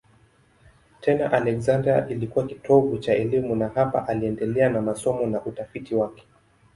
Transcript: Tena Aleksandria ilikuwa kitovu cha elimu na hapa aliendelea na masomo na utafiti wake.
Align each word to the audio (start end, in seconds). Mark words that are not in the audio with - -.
Tena 1.01 1.29
Aleksandria 1.31 2.07
ilikuwa 2.07 2.47
kitovu 2.47 2.97
cha 2.97 3.13
elimu 3.13 3.55
na 3.55 3.67
hapa 3.69 4.07
aliendelea 4.07 4.69
na 4.69 4.81
masomo 4.81 5.25
na 5.27 5.41
utafiti 5.45 5.95
wake. 5.95 6.27